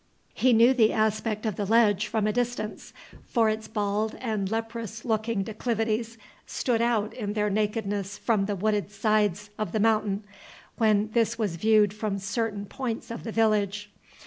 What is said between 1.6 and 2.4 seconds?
ledge from a